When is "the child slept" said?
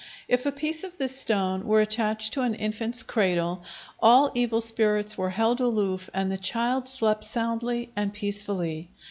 6.31-7.23